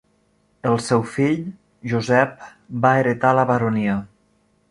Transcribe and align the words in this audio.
El 0.69 0.79
seu 0.85 1.03
fill, 1.17 1.43
Josep, 1.91 2.33
va 2.87 2.95
heretar 3.03 3.35
la 3.41 3.47
baronia. 3.53 3.99